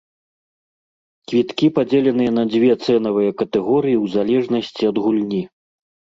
[1.31, 5.43] Квіткі падзеленыя на дзве цэнавыя катэгорыі ў залежнасці ад гульні.